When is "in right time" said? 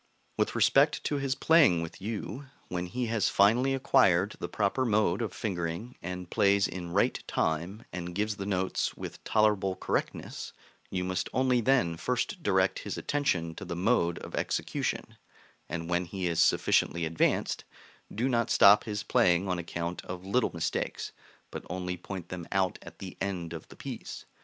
6.67-7.85